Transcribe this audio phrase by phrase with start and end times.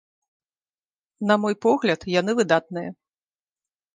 [1.31, 2.89] На мой погляд, яны выдатныя.